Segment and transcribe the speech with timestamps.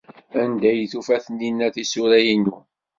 [0.41, 2.57] Anda ay tufa Taninna tisura-inu?